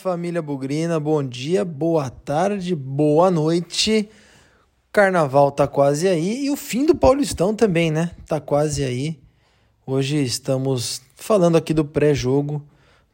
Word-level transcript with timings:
família 0.00 0.40
Bugrina, 0.40 0.98
bom 0.98 1.22
dia, 1.22 1.62
boa 1.62 2.08
tarde, 2.08 2.74
boa 2.74 3.30
noite. 3.30 4.08
Carnaval 4.90 5.52
tá 5.52 5.68
quase 5.68 6.08
aí 6.08 6.46
e 6.46 6.50
o 6.50 6.56
fim 6.56 6.86
do 6.86 6.94
Paulistão 6.94 7.54
também, 7.54 7.90
né? 7.90 8.12
Tá 8.26 8.40
quase 8.40 8.82
aí. 8.82 9.20
Hoje 9.86 10.16
estamos 10.22 11.02
falando 11.14 11.58
aqui 11.58 11.74
do 11.74 11.84
pré-jogo, 11.84 12.64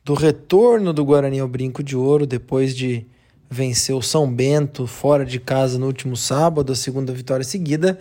do 0.05 0.14
retorno 0.14 0.93
do 0.93 1.05
Guarani 1.05 1.41
ao 1.41 1.48
Brinco 1.48 1.83
de 1.83 1.96
Ouro 1.96 2.25
depois 2.25 2.73
de 2.73 3.05
vencer 3.50 3.96
o 3.96 4.00
São 4.00 4.32
Bento 4.32 4.87
fora 4.87 5.27
de 5.27 5.41
casa 5.41 5.80
no 5.80 5.87
último 5.87 6.16
sábado, 6.16 6.73
a 6.73 6.77
segunda 6.77 7.12
vitória 7.12 7.45
seguida. 7.45 7.98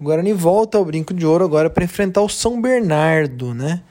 O 0.00 0.02
Guarani 0.02 0.32
volta 0.32 0.76
ao 0.76 0.84
Brinco 0.84 1.14
de 1.14 1.24
Ouro 1.24 1.44
agora 1.44 1.70
para 1.70 1.84
enfrentar 1.84 2.22
o 2.22 2.28
São 2.28 2.60
Bernardo, 2.60 3.54
né? 3.54 3.84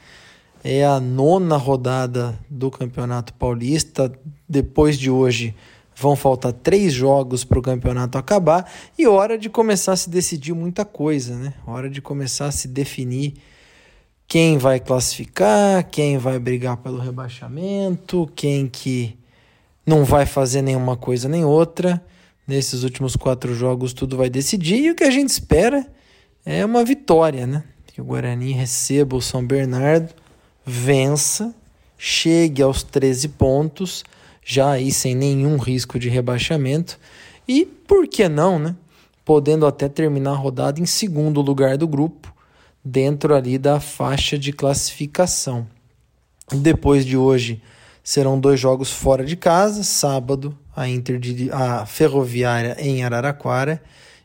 É 0.63 0.85
a 0.85 0.97
nona 0.97 1.57
rodada 1.57 2.39
do 2.49 2.71
Campeonato 2.71 3.33
Paulista. 3.33 4.09
Depois 4.47 4.97
de 4.97 5.09
hoje, 5.09 5.53
vão 5.93 6.15
faltar 6.15 6.53
três 6.53 6.93
jogos 6.93 7.43
para 7.43 7.59
o 7.59 7.61
campeonato 7.61 8.17
acabar 8.17 8.71
e 8.97 9.05
hora 9.05 9.37
de 9.37 9.49
começar 9.49 9.91
a 9.91 9.97
se 9.97 10.09
decidir 10.09 10.53
muita 10.53 10.85
coisa, 10.85 11.35
né? 11.35 11.53
Hora 11.67 11.89
de 11.89 12.01
começar 12.01 12.45
a 12.45 12.51
se 12.51 12.69
definir 12.69 13.33
quem 14.25 14.57
vai 14.57 14.79
classificar, 14.79 15.83
quem 15.89 16.17
vai 16.17 16.39
brigar 16.39 16.77
pelo 16.77 16.97
rebaixamento, 16.97 18.31
quem 18.33 18.67
que 18.67 19.17
não 19.85 20.05
vai 20.05 20.25
fazer 20.25 20.61
nenhuma 20.61 20.95
coisa 20.95 21.27
nem 21.27 21.43
outra. 21.43 22.01
Nesses 22.47 22.83
últimos 22.83 23.17
quatro 23.17 23.53
jogos 23.53 23.93
tudo 23.93 24.15
vai 24.15 24.29
decidir 24.29 24.77
e 24.77 24.91
o 24.91 24.95
que 24.95 25.03
a 25.03 25.11
gente 25.11 25.29
espera 25.29 25.85
é 26.45 26.65
uma 26.65 26.85
vitória, 26.85 27.45
né? 27.45 27.63
Que 27.85 28.01
o 28.01 28.05
Guarani 28.05 28.53
receba 28.53 29.15
o 29.15 29.21
São 29.21 29.45
Bernardo 29.45 30.22
vença, 30.65 31.53
chegue 31.97 32.61
aos 32.61 32.83
13 32.83 33.29
pontos, 33.29 34.03
já 34.45 34.71
aí 34.71 34.91
sem 34.91 35.15
nenhum 35.15 35.57
risco 35.57 35.97
de 35.97 36.09
rebaixamento, 36.09 36.99
e 37.47 37.65
por 37.65 38.07
que 38.07 38.27
não, 38.27 38.59
né? 38.59 38.75
Podendo 39.25 39.65
até 39.65 39.87
terminar 39.87 40.31
a 40.31 40.35
rodada 40.35 40.81
em 40.81 40.85
segundo 40.85 41.41
lugar 41.41 41.77
do 41.77 41.87
grupo, 41.87 42.33
dentro 42.83 43.33
ali 43.33 43.57
da 43.57 43.79
faixa 43.79 44.37
de 44.37 44.51
classificação. 44.51 45.67
Depois 46.51 47.05
de 47.05 47.15
hoje 47.15 47.61
serão 48.03 48.39
dois 48.39 48.59
jogos 48.59 48.91
fora 48.91 49.23
de 49.23 49.37
casa, 49.37 49.83
sábado 49.83 50.57
a 50.75 50.87
Inter 50.89 51.19
de, 51.19 51.49
a 51.51 51.85
Ferroviária 51.85 52.75
em 52.79 53.03
Araraquara 53.03 53.81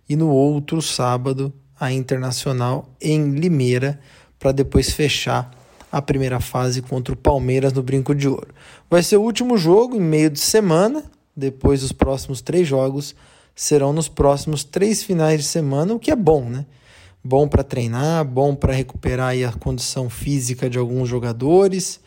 e 0.09 0.17
no 0.17 0.29
outro 0.29 0.81
sábado 0.81 1.53
a 1.79 1.93
Internacional 1.93 2.89
em 3.01 3.31
Limeira 3.31 4.01
para 4.39 4.51
depois 4.51 4.91
fechar 4.91 5.51
a 5.91 6.03
primeira 6.03 6.41
fase 6.41 6.83
contra 6.83 7.15
o 7.15 7.17
Palmeiras 7.17 7.73
no 7.73 7.83
Brinco 7.83 8.15
de 8.15 8.29
Ouro. 8.29 8.49
Vai 8.91 9.03
ser 9.03 9.17
o 9.17 9.23
último 9.23 9.57
jogo 9.57 9.97
em 9.97 10.01
meio 10.01 10.31
de 10.31 10.41
semana, 10.41 11.05
depois 11.37 11.83
os 11.83 11.93
próximos 11.93 12.41
três 12.41 12.67
jogos 12.67 13.15
serão 13.55 13.93
nos 13.93 14.09
próximos 14.09 14.63
três 14.63 15.03
finais 15.03 15.41
de 15.41 15.47
semana, 15.47 15.95
o 15.95 15.99
que 15.99 16.11
é 16.11 16.17
bom, 16.17 16.45
né? 16.45 16.67
Bom 17.25 17.49
para 17.49 17.65
treinar, 17.65 18.25
bom 18.25 18.55
para 18.55 18.73
recuperar 18.73 19.35
a 19.37 19.53
condição 19.53 20.09
física 20.09 20.71
de 20.71 20.79
alguns 20.79 21.09
jogadores, 21.09 22.01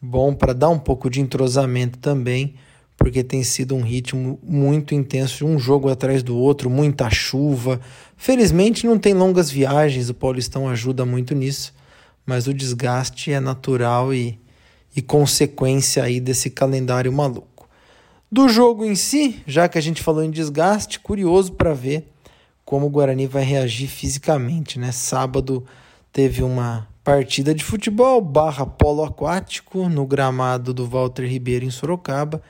bom 0.00 0.34
para 0.34 0.52
dar 0.52 0.68
um 0.68 0.78
pouco 0.78 1.08
de 1.08 1.20
entrosamento 1.20 1.98
também, 1.98 2.54
porque 2.96 3.22
tem 3.24 3.42
sido 3.42 3.74
um 3.74 3.80
ritmo 3.80 4.38
muito 4.42 4.94
intenso, 4.94 5.46
um 5.46 5.58
jogo 5.58 5.88
atrás 5.88 6.22
do 6.22 6.36
outro, 6.36 6.68
muita 6.68 7.08
chuva. 7.08 7.80
Felizmente 8.16 8.86
não 8.86 8.98
tem 8.98 9.14
longas 9.14 9.50
viagens, 9.50 10.10
o 10.10 10.14
Paulistão 10.14 10.68
ajuda 10.68 11.06
muito 11.06 11.34
nisso 11.34 11.72
mas 12.28 12.46
o 12.46 12.52
desgaste 12.52 13.32
é 13.32 13.40
natural 13.40 14.12
e, 14.12 14.38
e 14.94 15.00
consequência 15.00 16.02
aí 16.04 16.20
desse 16.20 16.50
calendário 16.50 17.10
maluco. 17.10 17.66
Do 18.30 18.50
jogo 18.50 18.84
em 18.84 18.94
si, 18.94 19.42
já 19.46 19.66
que 19.66 19.78
a 19.78 19.80
gente 19.80 20.02
falou 20.02 20.22
em 20.22 20.30
desgaste, 20.30 21.00
curioso 21.00 21.54
para 21.54 21.72
ver 21.72 22.06
como 22.66 22.84
o 22.84 22.90
Guarani 22.90 23.26
vai 23.26 23.44
reagir 23.44 23.88
fisicamente, 23.88 24.78
né? 24.78 24.92
Sábado 24.92 25.64
teve 26.12 26.42
uma 26.42 26.86
partida 27.02 27.54
de 27.54 27.64
futebol 27.64 28.20
barra 28.20 28.66
polo 28.66 29.02
aquático 29.02 29.88
no 29.88 30.04
gramado 30.04 30.74
do 30.74 30.86
Walter 30.86 31.26
Ribeiro 31.26 31.64
em 31.64 31.70
Sorocaba, 31.70 32.42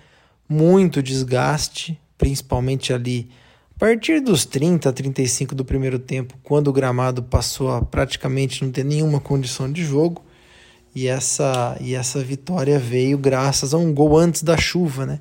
muito 0.49 1.01
desgaste, 1.01 1.97
principalmente 2.19 2.93
ali 2.93 3.31
a 3.79 3.87
partir 3.87 4.19
dos 4.19 4.45
30, 4.45 4.93
35 4.93 5.55
do 5.55 5.65
primeiro 5.65 6.01
tempo, 6.01 6.35
quando 6.43 6.67
o 6.67 6.73
gramado 6.73 7.23
passou 7.23 7.71
a 7.71 7.81
praticamente 7.81 8.65
não 8.65 8.73
ter 8.73 8.85
nenhuma 8.85 9.21
condição 9.21 9.71
de 9.71 9.85
jogo, 9.85 10.21
e 10.93 11.07
essa, 11.07 11.79
e 11.81 11.95
essa 11.95 12.21
vitória 12.21 12.77
veio 12.77 13.17
graças 13.17 13.73
a 13.73 13.79
um 13.79 13.95
gol 13.95 14.19
antes 14.19 14.43
da 14.43 14.57
chuva, 14.57 15.07
né? 15.07 15.21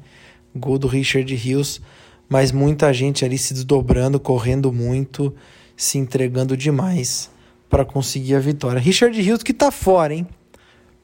Gol 0.55 0.79
do 0.79 0.87
Richard 0.87 1.35
Rios, 1.35 1.79
mas 2.27 2.51
muita 2.51 2.91
gente 2.91 3.23
ali 3.23 3.37
se 3.37 3.53
desdobrando, 3.53 4.19
correndo 4.19 4.73
muito, 4.73 5.35
se 5.75 5.99
entregando 5.99 6.57
demais 6.57 7.29
para 7.69 7.85
conseguir 7.85 8.33
a 8.33 8.39
vitória. 8.39 8.81
Richard 8.81 9.21
Rios 9.21 9.43
que 9.43 9.51
está 9.51 9.69
fora, 9.69 10.15
hein? 10.15 10.25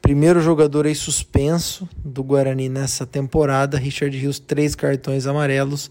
Primeiro 0.02 0.40
jogador 0.40 0.86
aí 0.86 0.94
suspenso 0.96 1.88
do 2.04 2.24
Guarani 2.24 2.68
nessa 2.68 3.06
temporada. 3.06 3.78
Richard 3.78 4.18
Rios, 4.18 4.40
três 4.40 4.74
cartões 4.74 5.24
amarelos 5.24 5.88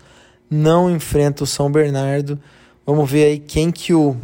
não 0.53 0.89
enfrenta 0.89 1.43
o 1.43 1.47
São 1.47 1.71
Bernardo. 1.71 2.39
Vamos 2.85 3.09
ver 3.09 3.25
aí 3.25 3.39
quem 3.39 3.71
que 3.71 3.93
o 3.93 4.15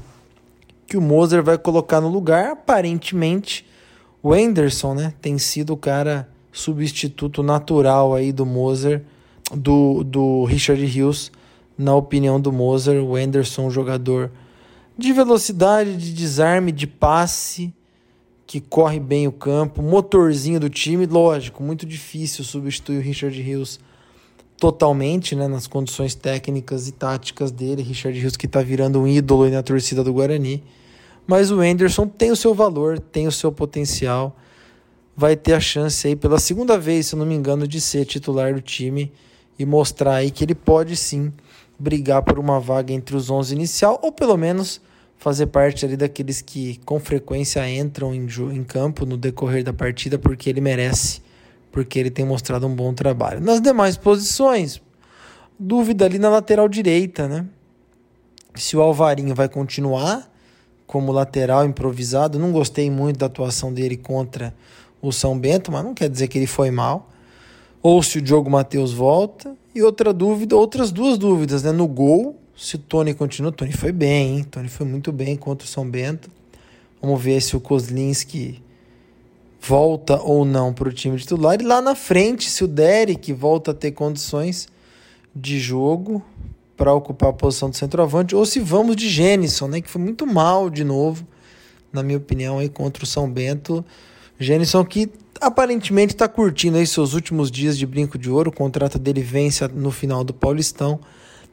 que 0.86 0.98
o 0.98 1.02
Moser 1.02 1.44
vai 1.44 1.58
colocar 1.58 2.02
no 2.02 2.10
lugar. 2.10 2.52
Aparentemente, 2.52 3.66
o 4.24 4.34
Anderson, 4.34 4.96
né, 4.96 5.14
tem 5.22 5.38
sido 5.38 5.74
o 5.74 5.78
cara 5.78 6.28
substituto 6.52 7.44
natural 7.44 8.16
aí 8.16 8.32
do 8.32 8.44
Moser, 8.46 9.04
do, 9.54 10.04
do 10.04 10.46
Richard 10.46 10.84
Hughes, 10.84 11.32
na 11.78 11.96
opinião 11.96 12.42
do 12.42 12.52
Moser. 12.52 13.04
O 13.04 13.16
Anderson, 13.16 13.70
jogador 13.70 14.32
de 14.98 15.14
velocidade, 15.14 15.96
de 15.96 16.12
desarme, 16.12 16.72
de 16.72 16.88
passe, 16.88 17.72
que 18.48 18.60
corre 18.60 19.00
bem 19.00 19.28
o 19.28 19.32
campo, 19.32 19.84
motorzinho 19.84 20.60
do 20.60 20.70
time. 20.70 21.06
Lógico, 21.06 21.62
muito 21.62 21.86
difícil 21.86 22.44
substituir 22.44 22.98
o 22.98 23.02
Richard 23.02 23.40
Hughes 23.40 23.80
totalmente 24.60 25.36
né, 25.36 25.48
nas 25.48 25.66
condições 25.66 26.14
técnicas 26.14 26.88
e 26.88 26.92
táticas 26.92 27.52
dele. 27.52 27.82
Richard 27.82 28.20
Rios 28.20 28.36
que 28.36 28.46
está 28.46 28.62
virando 28.62 29.02
um 29.02 29.08
ídolo 29.08 29.50
na 29.50 29.64
torcida 29.64 30.04
do 30.04 30.14
Guarani. 30.14 30.62
Mas 31.26 31.50
o 31.50 31.62
Anderson 31.62 32.08
tem 32.08 32.32
o 32.32 32.36
seu 32.36 32.54
valor, 32.54 33.00
tem 33.00 33.28
o 33.28 33.32
seu 33.32 33.52
potencial. 33.52 34.36
Vai 35.16 35.36
ter 35.36 35.54
a 35.54 35.60
chance 35.60 36.08
aí 36.08 36.16
pela 36.16 36.40
segunda 36.40 36.78
vez, 36.78 37.08
se 37.08 37.16
eu 37.16 37.20
não 37.20 37.26
me 37.26 37.36
engano, 37.36 37.68
de 37.68 37.80
ser 37.80 38.06
titular 38.06 38.54
do 38.54 38.62
time 38.62 39.12
e 39.58 39.66
mostrar 39.66 40.16
aí 40.16 40.32
que 40.32 40.44
ele 40.44 40.56
pode 40.56 40.96
sim 40.96 41.32
brigar 41.78 42.22
por 42.24 42.38
uma 42.38 42.60
vaga 42.60 42.94
entre 42.94 43.16
os 43.16 43.30
11 43.30 43.56
inicial 43.56 44.00
ou 44.02 44.12
pelo 44.12 44.36
menos 44.36 44.82
fazer 45.18 45.48
parte 45.48 45.86
ali 45.86 45.96
daqueles 45.96 46.42
que 46.42 46.80
com 46.86 47.00
frequência 47.00 47.70
entram 47.70 48.14
em, 48.14 48.26
em 48.54 48.64
campo 48.64 49.06
no 49.06 49.18
decorrer 49.18 49.64
da 49.64 49.74
partida 49.74 50.18
porque 50.18 50.50
ele 50.50 50.62
merece 50.62 51.22
porque 51.72 52.00
ele 52.00 52.10
tem 52.10 52.26
mostrado 52.26 52.68
um 52.68 52.76
bom 52.76 52.94
trabalho. 52.94 53.42
Nas 53.42 53.62
demais 53.62 53.98
posições, 53.98 54.82
dúvida 55.58 56.06
ali 56.06 56.18
na 56.20 56.30
lateral 56.30 56.68
direita, 56.68 57.28
né? 57.28 57.46
Se 58.56 58.76
o 58.76 58.82
Alvarinho 58.82 59.36
vai 59.36 59.48
continuar 59.48 60.30
como 60.88 61.12
lateral 61.12 61.66
improvisado, 61.66 62.40
não 62.40 62.52
gostei 62.52 62.90
muito 62.90 63.20
da 63.20 63.28
atuação 63.28 63.72
dele 63.72 63.96
contra 63.96 64.54
o 65.02 65.12
São 65.12 65.38
Bento, 65.38 65.72
mas 65.72 65.84
não 65.84 65.94
quer 65.94 66.10
dizer 66.10 66.28
que 66.28 66.38
ele 66.38 66.48
foi 66.48 66.72
mal. 66.72 67.10
Ou 67.82 68.02
se 68.04 68.18
o 68.18 68.22
Diogo 68.22 68.50
Matheus 68.50 68.92
volta. 68.92 69.56
E 69.74 69.84
outra 69.84 70.12
dúvida, 70.12 70.56
outras 70.56 70.92
duas 70.92 71.18
dúvidas, 71.18 71.64
né? 71.64 71.72
No 71.72 71.88
gol, 71.88 72.36
se 72.58 72.76
o 72.76 72.80
Tony 72.80 73.14
continua. 73.14 73.50
O 73.50 73.54
Tony 73.54 73.72
foi 73.72 73.92
bem, 73.92 74.38
hein? 74.38 74.42
O 74.42 74.46
Tony 74.46 74.68
foi 74.68 74.86
muito 74.86 75.12
bem 75.12 75.38
contra 75.38 75.66
o 75.66 75.70
São 75.70 75.90
Bento. 75.90 76.30
Vamos 77.02 77.22
ver 77.22 77.40
se 77.42 77.56
o 77.56 77.62
Kozlinski 77.62 78.62
volta 79.62 80.22
ou 80.22 80.46
não 80.46 80.74
para 80.74 80.90
o 80.90 80.94
time 80.94 81.18
titular. 81.18 81.60
E 81.60 81.64
lá 81.64 81.82
na 81.82 81.96
frente, 81.96 82.50
se 82.50 82.64
o 82.64 82.68
Derek 82.68 83.34
volta 83.34 83.72
a 83.72 83.74
ter 83.74 83.92
condições 83.92 84.68
de 85.36 85.60
jogo 85.60 86.24
para 86.78 86.94
ocupar 86.94 87.30
a 87.30 87.34
posição 87.34 87.70
do 87.70 87.76
centroavante, 87.76 88.36
ou 88.36 88.46
se 88.46 88.60
vamos 88.60 88.96
de 88.96 89.10
Gênison, 89.10 89.68
né, 89.68 89.82
que 89.82 89.90
foi 89.90 90.02
muito 90.02 90.26
mal 90.26 90.70
de 90.70 90.84
novo, 90.84 91.28
na 91.92 92.02
minha 92.02 92.18
opinião, 92.18 92.60
aí 92.60 92.70
contra 92.70 93.04
o 93.04 93.08
São 93.08 93.30
Bento. 93.30 93.84
Gênison 94.40 94.86
que 94.86 95.12
aparentemente 95.42 96.14
está 96.14 96.28
curtindo 96.28 96.78
aí 96.78 96.88
seus 96.88 97.14
últimos 97.14 97.52
dias 97.52 97.78
de 97.78 97.86
brinco 97.86 98.18
de 98.18 98.30
ouro, 98.30 98.50
o 98.50 98.54
contrato 98.54 98.98
dele 98.98 99.22
vence 99.22 99.68
no 99.68 99.92
final 99.92 100.24
do 100.24 100.34
Paulistão. 100.34 101.00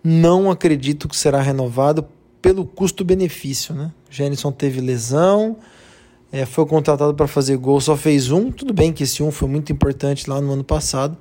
Não 0.02 0.50
acredito 0.50 1.08
que 1.08 1.16
será 1.16 1.40
renovado 1.40 2.06
pelo 2.40 2.64
custo-benefício, 2.64 3.74
né? 3.74 3.90
Gênison 4.08 4.52
teve 4.52 4.80
lesão, 4.80 5.56
é, 6.32 6.44
foi 6.44 6.66
contratado 6.66 7.14
para 7.14 7.26
fazer 7.26 7.56
gol, 7.56 7.80
só 7.80 7.96
fez 7.96 8.30
um. 8.30 8.50
Tudo 8.50 8.72
bem 8.72 8.92
que 8.92 9.02
esse 9.02 9.22
um 9.22 9.30
foi 9.30 9.48
muito 9.48 9.72
importante 9.72 10.28
lá 10.28 10.40
no 10.40 10.52
ano 10.52 10.64
passado, 10.64 11.16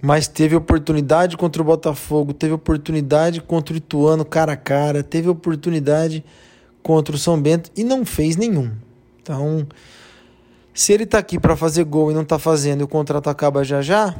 mas 0.00 0.26
teve 0.26 0.56
oportunidade 0.56 1.36
contra 1.36 1.60
o 1.60 1.64
Botafogo, 1.64 2.32
teve 2.32 2.54
oportunidade 2.54 3.40
contra 3.40 3.74
o 3.74 3.76
Ituano 3.76 4.24
cara 4.24 4.52
a 4.52 4.56
cara, 4.56 5.02
teve 5.02 5.28
oportunidade 5.28 6.24
contra 6.82 7.14
o 7.14 7.18
São 7.18 7.40
Bento 7.40 7.70
e 7.76 7.84
não 7.84 8.04
fez 8.04 8.36
nenhum. 8.36 8.70
Então, 9.22 9.66
se 10.72 10.92
ele 10.92 11.04
está 11.04 11.18
aqui 11.18 11.38
para 11.38 11.54
fazer 11.56 11.84
gol 11.84 12.10
e 12.10 12.14
não 12.14 12.22
está 12.22 12.38
fazendo 12.38 12.80
e 12.80 12.84
o 12.84 12.88
contrato 12.88 13.28
acaba 13.28 13.62
já 13.62 13.82
já, 13.82 14.16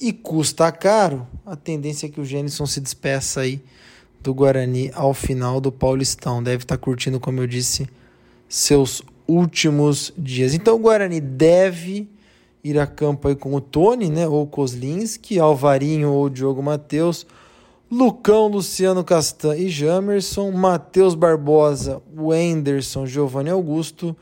e 0.00 0.12
custa 0.12 0.70
caro, 0.72 1.26
a 1.46 1.56
tendência 1.56 2.06
é 2.06 2.10
que 2.10 2.20
o 2.20 2.24
Gênison 2.24 2.66
se 2.66 2.80
despeça 2.80 3.40
aí 3.40 3.62
do 4.20 4.34
Guarani 4.34 4.90
ao 4.94 5.14
final 5.14 5.60
do 5.60 5.70
Paulistão. 5.70 6.42
Deve 6.42 6.64
estar 6.64 6.76
curtindo, 6.76 7.20
como 7.20 7.40
eu 7.40 7.46
disse, 7.46 7.88
seus 8.48 9.02
últimos 9.26 10.12
dias. 10.16 10.54
Então 10.54 10.76
o 10.76 10.78
Guarani 10.78 11.20
deve 11.20 12.08
ir 12.62 12.78
a 12.78 12.86
campo 12.86 13.28
aí 13.28 13.36
com 13.36 13.54
o 13.54 13.60
Tony, 13.60 14.08
né, 14.08 14.26
ou 14.26 14.46
Kozlinski, 14.46 15.38
Alvarinho 15.38 16.10
ou 16.10 16.30
Diogo 16.30 16.62
Matheus, 16.62 17.26
Lucão, 17.90 18.48
Luciano 18.48 19.04
Castan 19.04 19.56
e 19.56 19.68
Jamerson, 19.68 20.50
Matheus 20.50 21.14
Barbosa, 21.14 22.02
Wenderson, 22.16 23.06
Giovanni 23.06 23.50
Augusto, 23.50 24.16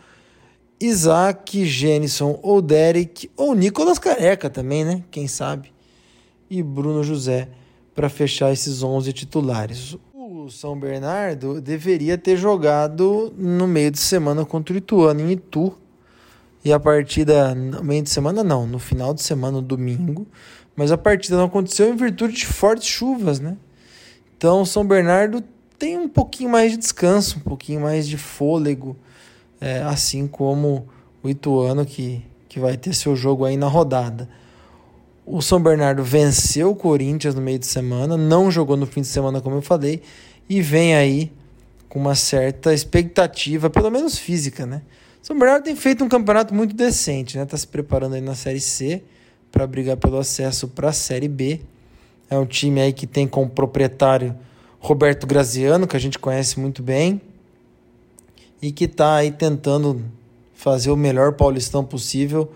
Isaac, 0.81 1.64
Jenison 1.64 2.38
ou 2.43 2.60
Derek, 2.60 3.31
ou 3.37 3.55
Nicolas 3.55 4.00
Careca 4.00 4.50
também, 4.50 4.84
né? 4.84 5.05
Quem 5.10 5.28
sabe? 5.28 5.72
E 6.50 6.60
Bruno 6.62 7.05
José 7.05 7.48
para 7.94 8.08
fechar 8.08 8.52
esses 8.52 8.82
11 8.82 9.12
titulares. 9.12 9.96
O 10.34 10.49
São 10.49 10.81
Bernardo 10.81 11.61
deveria 11.61 12.17
ter 12.17 12.38
jogado 12.38 13.34
no 13.37 13.67
meio 13.67 13.90
de 13.90 13.99
semana 13.99 14.46
contra 14.46 14.73
o 14.73 14.79
Ituano 14.79 15.20
em 15.20 15.32
Itu. 15.32 15.75
E 16.64 16.73
a 16.73 16.81
partida, 16.81 17.55
no 17.55 17.84
meio 17.84 18.02
de 18.02 18.08
semana 18.08 18.43
não, 18.43 18.67
no 18.67 18.79
final 18.79 19.12
de 19.12 19.23
semana, 19.23 19.58
no 19.58 19.62
domingo. 19.62 20.26
Mas 20.75 20.90
a 20.90 20.96
partida 20.96 21.37
não 21.37 21.44
aconteceu 21.44 21.90
em 21.90 21.96
virtude 21.96 22.32
de 22.32 22.46
fortes 22.46 22.88
chuvas, 22.88 23.40
né? 23.40 23.58
Então, 24.34 24.64
São 24.64 24.87
Bernardo 24.87 25.44
tem 25.79 25.99
um 25.99 26.08
pouquinho 26.08 26.49
mais 26.49 26.73
de 26.73 26.79
descanso, 26.79 27.37
um 27.37 27.43
pouquinho 27.43 27.82
mais 27.82 28.08
de 28.08 28.17
fôlego 28.17 28.96
é, 29.61 29.82
assim 29.82 30.26
como 30.26 30.88
o 31.23 31.29
Ituano, 31.29 31.84
que, 31.84 32.25
que 32.49 32.58
vai 32.58 32.79
ter 32.79 32.94
seu 32.94 33.14
jogo 33.14 33.44
aí 33.44 33.58
na 33.58 33.69
rodada. 33.69 34.31
O 35.24 35.40
São 35.40 35.62
Bernardo 35.62 36.02
venceu 36.02 36.70
o 36.70 36.76
Corinthians 36.76 37.34
no 37.34 37.40
meio 37.40 37.58
de 37.58 37.66
semana, 37.66 38.16
não 38.16 38.50
jogou 38.50 38.76
no 38.76 38.86
fim 38.86 39.02
de 39.02 39.06
semana, 39.06 39.40
como 39.40 39.56
eu 39.56 39.62
falei, 39.62 40.02
e 40.48 40.60
vem 40.60 40.94
aí 40.94 41.32
com 41.88 41.98
uma 41.98 42.14
certa 42.14 42.74
expectativa, 42.74 43.70
pelo 43.70 43.90
menos 43.90 44.19
física, 44.19 44.66
né? 44.66 44.82
São 45.22 45.38
Bernardo 45.38 45.62
tem 45.62 45.76
feito 45.76 46.02
um 46.02 46.08
campeonato 46.08 46.52
muito 46.52 46.74
decente, 46.74 47.38
né? 47.38 47.44
Tá 47.44 47.56
se 47.56 47.66
preparando 47.66 48.14
aí 48.14 48.20
na 48.20 48.34
Série 48.34 48.60
C 48.60 49.02
para 49.52 49.66
brigar 49.66 49.96
pelo 49.96 50.19
acesso 50.19 50.66
para 50.66 50.88
a 50.88 50.92
Série 50.92 51.28
B. 51.28 51.60
É 52.28 52.36
um 52.36 52.46
time 52.46 52.80
aí 52.80 52.92
que 52.92 53.06
tem 53.06 53.28
como 53.28 53.48
proprietário 53.48 54.34
Roberto 54.80 55.26
Graziano, 55.26 55.86
que 55.86 55.96
a 55.96 56.00
gente 56.00 56.19
conhece 56.19 56.58
muito 56.58 56.82
bem 56.82 57.20
e 58.60 58.72
que 58.72 58.84
está 58.84 59.16
aí 59.16 59.30
tentando 59.30 60.02
fazer 60.54 60.90
o 60.90 60.96
melhor 60.96 61.34
paulistão 61.34 61.84
possível. 61.84 62.50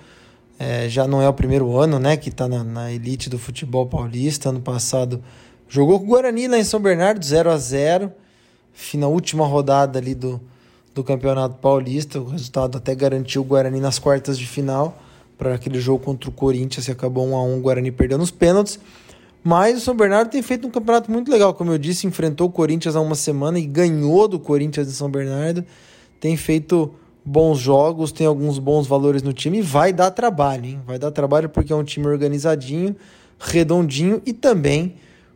É, 0.58 0.88
já 0.88 1.06
não 1.06 1.20
é 1.20 1.28
o 1.28 1.32
primeiro 1.32 1.76
ano 1.76 1.98
né, 1.98 2.16
que 2.16 2.30
está 2.30 2.48
na, 2.48 2.64
na, 2.64 2.92
elite 2.92 3.28
do 3.28 3.38
futebol 3.38 3.86
paulista. 3.86 4.48
Ano 4.48 4.60
passado 4.60 5.22
jogou 5.68 5.98
com 5.98 6.06
o 6.06 6.08
Guarani 6.08 6.48
lá 6.48 6.58
em 6.58 6.64
São 6.64 6.80
Bernardo, 6.80 7.24
0 7.24 7.50
a 7.50 7.58
0 7.58 8.12
Na 8.94 9.06
última 9.06 9.46
rodada 9.46 9.98
ali 9.98 10.14
do, 10.14 10.40
do 10.94 11.04
Campeonato 11.04 11.56
Paulista. 11.56 12.20
O 12.20 12.28
resultado 12.28 12.78
até 12.78 12.94
garantiu 12.94 13.42
o 13.42 13.44
Guarani 13.44 13.80
nas 13.80 13.98
quartas 13.98 14.38
de 14.38 14.46
final 14.46 14.96
para 15.36 15.54
aquele 15.54 15.78
jogo 15.78 16.02
contra 16.02 16.30
o 16.30 16.32
Corinthians, 16.32 16.86
que 16.86 16.92
acabou 16.92 17.26
1 17.28 17.36
a 17.36 17.42
1 17.42 17.58
o 17.58 17.60
Guarani 17.60 17.92
perdendo 17.92 18.22
os 18.22 18.30
pênaltis. 18.30 18.80
Mas 19.44 19.76
o 19.76 19.80
São 19.80 19.94
Bernardo 19.94 20.30
tem 20.30 20.42
feito 20.42 20.66
um 20.66 20.70
campeonato 20.70 21.10
muito 21.10 21.30
legal. 21.30 21.52
Como 21.52 21.70
eu 21.70 21.78
disse, 21.78 22.06
enfrentou 22.06 22.48
o 22.48 22.50
Corinthians 22.50 22.96
há 22.96 23.00
uma 23.00 23.14
semana 23.14 23.58
e 23.58 23.66
ganhou 23.66 24.26
do 24.26 24.40
Corinthians 24.40 24.88
em 24.88 24.92
São 24.92 25.10
Bernardo 25.10 25.64
tem 26.20 26.36
feito 26.36 26.92
bons 27.26 27.58
jogos, 27.58 28.12
tem 28.12 28.24
alguns 28.24 28.60
bons 28.60 28.86
valores 28.86 29.20
no 29.20 29.32
time 29.32 29.60
vai 29.60 29.92
dar 29.92 30.12
trabalho, 30.12 30.64
hein? 30.64 30.80
Vai 30.86 30.96
dar 30.96 31.10
trabalho 31.10 31.48
porque 31.48 31.72
é 31.72 31.76
um 31.76 31.82
time 31.82 32.06
organizadinho, 32.06 32.94
redondinho 33.36 34.22
e 34.24 34.32
também 34.32 34.94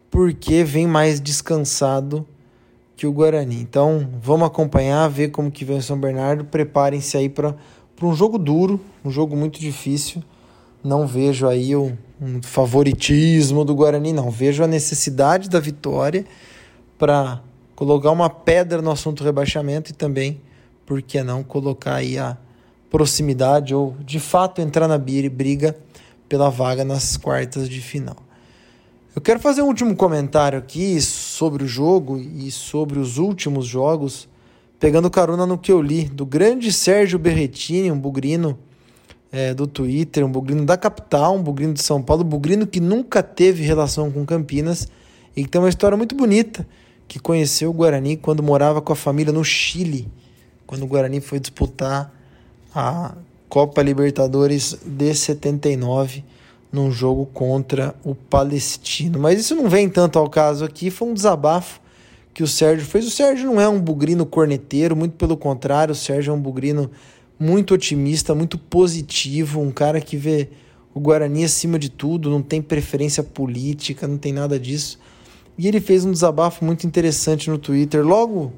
porque 0.09 0.63
vem 0.63 0.87
mais 0.87 1.21
descansado 1.21 2.25
que 2.97 3.09
o 3.09 3.13
Guarani. 3.13 3.61
Então, 3.61 4.09
vamos 4.23 4.47
acompanhar, 4.47 5.09
ver 5.09 5.31
como 5.31 5.51
que 5.51 5.65
vem 5.65 5.79
o 5.79 5.83
São 5.83 5.99
Bernardo. 5.99 6.45
Preparem-se 6.45 7.17
aí 7.17 7.29
para 7.29 7.55
um 8.01 8.15
jogo 8.15 8.39
duro, 8.39 8.81
um 9.05 9.11
jogo 9.11 9.37
muito 9.37 9.59
difícil. 9.59 10.23
Não 10.85 11.07
vejo 11.07 11.49
aí 11.49 11.75
um, 11.75 11.97
um 12.21 12.41
favoritismo 12.41 13.65
do 13.65 13.75
Guarani, 13.75 14.13
não. 14.13 14.31
Vejo 14.31 14.63
a 14.63 14.67
necessidade 14.67 15.49
da 15.49 15.59
vitória 15.59 16.25
para 16.99 17.41
colocar 17.75 18.11
uma 18.11 18.31
pedra 18.31 18.81
no 18.81 18.91
assunto 18.91 19.25
rebaixamento 19.25 19.91
e 19.91 19.95
também 19.95 20.41
por 20.91 21.01
que 21.01 21.23
não 21.23 21.45
colocar 21.45 21.95
aí 21.95 22.19
a 22.19 22.37
proximidade 22.91 23.73
ou 23.73 23.95
de 24.05 24.19
fato 24.19 24.61
entrar 24.61 24.89
na 24.89 24.99
briga 24.99 25.77
pela 26.29 26.51
vaga 26.51 26.85
nas 26.85 27.17
quartas 27.17 27.69
de 27.69 27.81
final. 27.81 28.17
Eu 29.15 29.23
quero 29.23 29.39
fazer 29.39 29.63
um 29.63 29.69
último 29.69 29.95
comentário 29.95 30.59
aqui 30.59 31.01
sobre 31.01 31.63
o 31.63 31.67
jogo 31.69 32.19
e 32.19 32.51
sobre 32.51 32.99
os 32.99 33.19
últimos 33.19 33.67
jogos, 33.67 34.29
pegando 34.81 35.09
carona 35.09 35.47
no 35.47 35.57
que 35.57 35.71
eu 35.71 35.81
li 35.81 36.07
do 36.07 36.27
grande 36.27 36.73
Sérgio 36.73 37.21
Berretini, 37.21 37.93
um 37.93 37.99
bugrino 37.99 38.59
é, 39.31 39.55
do 39.55 39.69
Twitter, 39.69 40.27
um 40.27 40.33
bugrino 40.33 40.65
da 40.65 40.77
capital, 40.77 41.37
um 41.37 41.43
bugrino 41.43 41.75
de 41.75 41.85
São 41.85 42.03
Paulo, 42.03 42.25
um 42.25 42.29
bugrino 42.29 42.67
que 42.67 42.81
nunca 42.81 43.23
teve 43.23 43.63
relação 43.63 44.11
com 44.11 44.27
Campinas 44.27 44.89
e 45.37 45.45
que 45.45 45.49
tem 45.49 45.61
uma 45.61 45.69
história 45.69 45.97
muito 45.97 46.17
bonita, 46.17 46.67
que 47.07 47.21
conheceu 47.21 47.71
o 47.71 47.73
Guarani 47.73 48.17
quando 48.17 48.43
morava 48.43 48.83
com 48.83 48.93
a 48.93 48.97
família 48.97 49.33
no 49.33 49.45
Chile 49.45 50.11
quando 50.71 50.85
o 50.85 50.87
Guarani 50.87 51.21
foi 51.21 51.41
disputar 51.41 52.15
a 52.73 53.17
Copa 53.49 53.83
Libertadores 53.83 54.79
de 54.87 55.13
79 55.13 56.23
num 56.71 56.93
jogo 56.93 57.27
contra 57.27 57.93
o 58.05 58.15
Palestino. 58.15 59.19
Mas 59.19 59.41
isso 59.41 59.57
não 59.57 59.69
vem 59.69 59.89
tanto 59.89 60.17
ao 60.17 60.31
caso 60.31 60.65
aqui, 60.65 60.89
foi 60.89 61.09
um 61.09 61.13
desabafo 61.13 61.81
que 62.33 62.45
o 62.45 62.47
Sérgio 62.47 62.87
fez. 62.87 63.05
O 63.05 63.11
Sérgio 63.11 63.47
não 63.47 63.61
é 63.61 63.69
um 63.69 63.81
bugrino 63.81 64.25
corneteiro, 64.25 64.95
muito 64.95 65.17
pelo 65.17 65.37
contrário, 65.37 65.91
o 65.91 65.97
Sérgio 65.97 66.31
é 66.31 66.35
um 66.35 66.41
bugrino 66.41 66.89
muito 67.37 67.75
otimista, 67.75 68.33
muito 68.33 68.57
positivo, 68.57 69.61
um 69.61 69.73
cara 69.73 70.01
que 70.01 70.17
vê 70.17 70.51
o 70.95 71.01
Guarani 71.01 71.43
acima 71.43 71.81
de 71.81 71.89
tudo, 71.89 72.31
não 72.31 72.43
tem 72.43 72.63
preferência 72.63 73.25
política, 73.25 74.07
não 74.07 74.19
tem 74.19 74.33
nada 74.33 74.57
disso. 74.57 75.01
E 75.59 75.67
ele 75.67 75.81
fez 75.81 76.05
um 76.05 76.13
desabafo 76.13 76.65
muito 76.65 76.87
interessante 76.87 77.51
no 77.51 77.59
Twitter 77.59 78.07
logo 78.07 78.53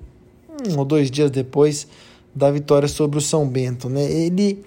um 0.68 0.78
ou 0.78 0.85
dois 0.85 1.11
dias 1.11 1.30
depois 1.30 1.87
da 2.35 2.50
vitória 2.50 2.88
sobre 2.88 3.18
o 3.18 3.21
São 3.21 3.47
Bento. 3.47 3.88
Né? 3.88 4.04
Ele 4.11 4.64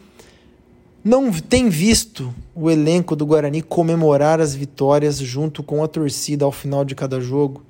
não 1.03 1.31
tem 1.31 1.69
visto 1.69 2.33
o 2.55 2.69
elenco 2.69 3.15
do 3.15 3.25
Guarani 3.25 3.61
comemorar 3.61 4.41
as 4.41 4.55
vitórias 4.55 5.17
junto 5.17 5.61
com 5.61 5.83
a 5.83 5.87
torcida 5.87 6.45
ao 6.45 6.51
final 6.51 6.83
de 6.83 6.95
cada 6.95 7.19
jogo. 7.19 7.63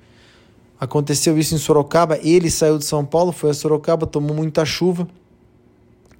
Aconteceu 0.79 1.37
isso 1.37 1.55
em 1.55 1.57
Sorocaba, 1.57 2.17
ele 2.21 2.49
saiu 2.49 2.77
de 2.77 2.85
São 2.85 3.05
Paulo, 3.05 3.31
foi 3.31 3.49
a 3.49 3.53
Sorocaba, 3.53 4.05
tomou 4.05 4.35
muita 4.35 4.65
chuva. 4.65 5.07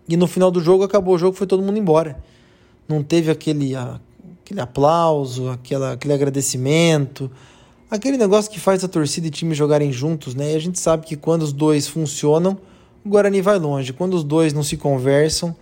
E 0.08 0.16
no 0.16 0.28
final 0.28 0.52
do 0.52 0.62
jogo 0.62 0.84
acabou 0.84 1.16
o 1.16 1.18
jogo, 1.18 1.36
foi 1.36 1.48
todo 1.48 1.64
mundo 1.64 1.78
embora. 1.78 2.24
Não 2.88 3.02
teve 3.04 3.32
aquele, 3.32 3.74
aquele 3.76 4.62
aplauso, 4.62 5.50
aquela, 5.50 5.94
aquele 5.94 6.14
agradecimento, 6.14 7.30
aquele 7.96 8.18
negócio 8.18 8.52
que 8.52 8.60
faz 8.60 8.84
a 8.84 8.88
torcida 8.88 9.28
e 9.28 9.30
time 9.30 9.56
jogarem 9.56 9.92
juntos, 9.92 10.36
né? 10.36 10.54
E 10.54 10.56
a 10.56 10.60
gente 10.60 10.80
sabe 10.80 11.06
que 11.06 11.16
quando 11.16 11.42
os 11.42 11.52
dois 11.52 11.88
funcionam, 11.88 12.58
o 13.04 13.10
Guarani 13.10 13.42
vai 13.42 13.58
longe. 13.58 13.94
Quando 13.94 14.14
os 14.14 14.24
dois 14.24 14.54
não 14.54 14.64
se 14.64 14.78
conversam, 14.78 15.56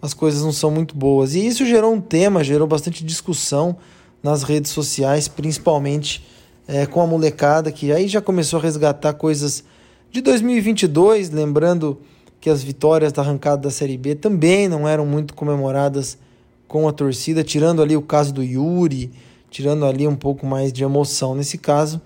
as 0.00 0.12
coisas 0.14 0.42
não 0.42 0.52
são 0.52 0.70
muito 0.70 0.96
boas. 0.96 1.34
E 1.34 1.46
isso 1.46 1.64
gerou 1.64 1.92
um 1.92 2.00
tema, 2.00 2.42
gerou 2.42 2.66
bastante 2.66 3.04
discussão 3.04 3.76
nas 4.22 4.42
redes 4.42 4.70
sociais, 4.70 5.28
principalmente 5.28 6.24
é, 6.66 6.86
com 6.86 7.00
a 7.00 7.06
molecada, 7.06 7.70
que 7.72 7.92
aí 7.92 8.08
já 8.08 8.20
começou 8.20 8.58
a 8.58 8.62
resgatar 8.62 9.14
coisas 9.14 9.64
de 10.10 10.20
2022, 10.20 11.30
lembrando 11.30 11.98
que 12.40 12.50
as 12.50 12.62
vitórias 12.62 13.12
da 13.12 13.22
arrancada 13.22 13.62
da 13.62 13.70
Série 13.70 13.96
B 13.96 14.14
também 14.14 14.68
não 14.68 14.86
eram 14.86 15.06
muito 15.06 15.34
comemoradas 15.34 16.18
com 16.66 16.88
a 16.88 16.92
torcida, 16.92 17.44
tirando 17.44 17.80
ali 17.80 17.96
o 17.96 18.02
caso 18.02 18.32
do 18.32 18.42
Yuri, 18.42 19.10
tirando 19.52 19.84
ali 19.84 20.08
um 20.08 20.16
pouco 20.16 20.46
mais 20.46 20.72
de 20.72 20.82
emoção. 20.82 21.34
Nesse 21.34 21.58
caso, 21.58 22.00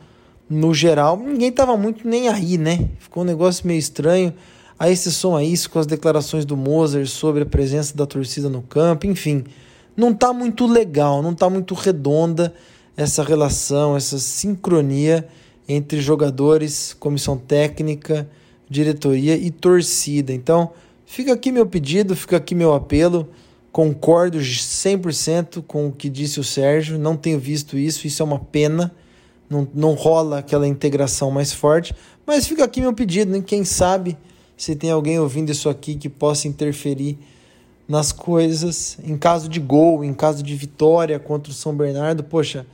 no 0.51 0.75
geral, 0.75 1.17
ninguém 1.17 1.49
estava 1.49 1.77
muito 1.77 2.07
nem 2.07 2.29
aí, 2.29 2.59
né? 2.59 2.91
Ficou 2.99 3.23
um 3.23 3.27
negócio 3.27 3.65
meio 3.65 3.79
estranho. 3.79 4.35
Aí 4.77 4.97
se 4.97 5.13
soma 5.13 5.45
isso 5.45 5.71
com 5.71 5.79
as 5.79 5.87
declarações 5.87 6.45
do 6.45 6.57
Mozart 6.57 7.07
sobre 7.07 7.45
a 7.45 7.47
presença 7.47 7.97
da 7.97 8.05
torcida 8.05 8.49
no 8.49 8.63
campo, 8.63 9.07
enfim. 9.07 9.45
Não 9.97 10.11
está 10.11 10.33
muito 10.33 10.67
legal, 10.67 11.23
não 11.23 11.31
está 11.31 11.49
muito 11.49 11.73
redonda 11.73 12.53
essa 12.97 13.23
relação, 13.23 13.97
essa 13.97 14.19
sincronia 14.19 15.27
entre 15.69 16.01
jogadores, 16.01 16.97
comissão 16.99 17.39
técnica, 17.39 18.29
diretoria 18.69 19.37
e 19.37 19.53
torcida. 19.53 20.33
Então, 20.33 20.73
fica 21.07 21.33
aqui 21.33 21.53
meu 21.53 21.67
pedido, 21.67 22.17
fica 22.17 22.39
aqui 22.39 22.57
meu 22.57 22.75
apelo. 22.75 23.29
Concordo 23.77 24.39
100% 24.39 25.63
com 25.67 25.89
o 25.89 25.93
que 25.93 26.09
disse 26.09 26.41
o 26.41 26.43
Sérgio, 26.43 26.99
não 26.99 27.15
tenho 27.15 27.39
visto 27.39 27.77
isso, 27.77 28.07
isso 28.07 28.23
é 28.23 28.25
uma 28.25 28.39
pena, 28.39 28.91
não, 29.51 29.69
não 29.75 29.93
rola 29.93 30.39
aquela 30.39 30.67
integração 30.67 31.31
mais 31.31 31.53
forte, 31.53 31.95
mas 32.27 32.47
fica 32.47 32.65
aqui 32.65 32.81
meu 32.81 32.95
pedido, 32.95 33.31
né? 33.31 33.43
quem 33.47 33.67
sabe 33.67 34.17
se 34.57 34.75
tem 34.75 34.91
alguém 34.91 35.19
ouvindo 35.19 35.53
isso 35.53 35.69
aqui 35.69 35.95
que 35.95 36.09
possa 36.09 36.49
interferir 36.49 37.19
nas 37.87 38.13
coisas. 38.13 38.97
Em 39.05 39.19
caso 39.19 39.47
de 39.47 39.61
gol, 39.61 40.03
em 40.03 40.15
caso 40.15 40.43
de 40.43 40.55
vitória 40.55 41.19
contra 41.19 41.53
o 41.53 41.55
São 41.55 41.77
Bernardo, 41.77 42.25
poxa, 42.25 42.67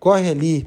corre 0.00 0.30
ali 0.30 0.66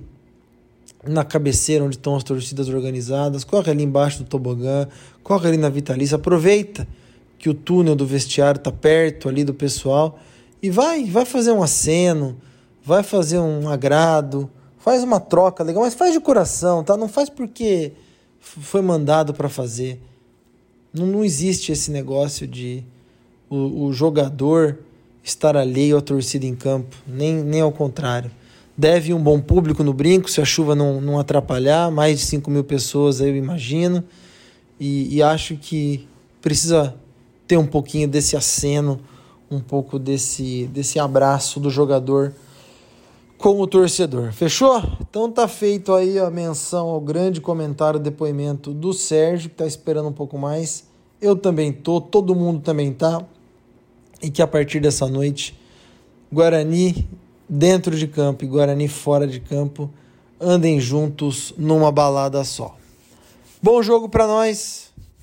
na 1.06 1.26
cabeceira 1.26 1.84
onde 1.84 1.98
estão 1.98 2.16
as 2.16 2.24
torcidas 2.24 2.70
organizadas, 2.70 3.44
corre 3.44 3.70
ali 3.70 3.84
embaixo 3.84 4.20
do 4.20 4.30
tobogã, 4.30 4.88
corre 5.22 5.50
ali 5.50 5.58
na 5.58 5.68
Vitalícia, 5.68 6.16
aproveita 6.16 6.88
que 7.44 7.50
o 7.50 7.54
túnel 7.54 7.94
do 7.94 8.06
vestiário 8.06 8.58
está 8.58 8.72
perto 8.72 9.28
ali 9.28 9.44
do 9.44 9.54
pessoal 9.54 10.18
e 10.62 10.70
vai, 10.70 11.04
vai 11.04 11.26
fazer 11.26 11.52
um 11.52 11.62
aceno, 11.62 12.38
vai 12.86 13.04
fazer 13.04 13.38
um 13.38 13.68
agrado, 13.68 14.50
faz 14.80 15.04
uma 15.04 15.20
troca 15.20 15.62
legal, 15.62 15.84
mas 15.84 15.94
faz 15.94 16.14
de 16.14 16.22
coração, 16.22 16.86
tá? 16.86 16.96
Não 16.96 17.10
faz 17.10 17.30
porque 17.30 17.92
foi 18.40 18.82
mandado 18.82 19.34
para 19.34 19.50
fazer. 19.50 20.02
Não, 20.94 21.06
não 21.06 21.22
existe 21.22 21.74
esse 21.74 21.92
negócio 21.92 22.48
de 22.48 22.82
o, 23.50 23.88
o 23.88 23.92
jogador 23.92 24.80
estar 25.22 25.58
alheio 25.58 25.98
à 25.98 26.02
torcida 26.02 26.46
em 26.46 26.56
campo, 26.56 26.96
nem, 27.06 27.44
nem 27.44 27.60
ao 27.60 27.74
contrário. 27.74 28.32
Deve 28.78 29.14
um 29.14 29.22
bom 29.22 29.42
público 29.42 29.84
no 29.84 29.94
brinco, 29.94 30.32
se 30.32 30.40
a 30.40 30.46
chuva 30.46 30.76
não, 30.76 31.02
não 31.02 31.20
atrapalhar, 31.20 31.92
mais 31.92 32.20
de 32.20 32.26
5 32.26 32.50
mil 32.50 32.64
pessoas 32.64 33.20
aí 33.20 33.28
eu 33.28 33.36
imagino. 33.36 34.02
E, 34.80 35.18
e 35.18 35.22
acho 35.22 35.58
que 35.58 36.08
precisa 36.42 36.96
ter 37.48 37.58
um 37.58 37.66
pouquinho 37.66 38.08
desse 38.08 38.36
aceno, 38.36 39.00
um 39.50 39.60
pouco 39.60 40.00
desse, 40.00 40.68
desse 40.68 41.00
abraço 41.00 41.60
do 41.60 41.70
jogador 41.70 42.34
com 43.38 43.60
o 43.60 43.68
torcedor. 43.68 44.32
Fechou? 44.32 44.82
Então 45.02 45.30
tá 45.30 45.48
feito 45.48 45.94
aí 45.94 46.18
a 46.18 46.30
menção 46.30 46.88
ao 46.88 47.02
grande 47.02 47.42
comentário, 47.42 48.00
depoimento 48.00 48.74
do 48.74 48.94
Sérgio, 48.94 49.50
que 49.50 49.56
tá 49.56 49.68
esperando 49.68 50.08
um 50.08 50.14
pouco 50.14 50.38
mais. 50.38 50.86
Eu 51.22 51.36
também 51.36 51.72
tô, 51.72 52.00
todo 52.00 52.34
mundo 52.34 52.62
também 52.62 52.94
tá. 52.94 53.22
E 54.22 54.30
que 54.30 54.42
a 54.42 54.48
partir 54.48 54.80
dessa 54.80 55.08
noite, 55.08 55.60
Guarani 56.32 57.08
dentro 57.50 57.98
de 57.98 58.08
campo 58.08 58.46
e 58.46 58.48
Guarani 58.48 58.88
fora 58.88 59.28
de 59.28 59.42
campo 59.42 59.90
andem 60.40 60.80
juntos 60.80 61.54
numa 61.58 61.92
balada 61.92 62.44
só. 62.46 62.78
Bom 63.62 63.82
jogo 63.84 64.08
para 64.08 64.26
nós. 64.26 64.93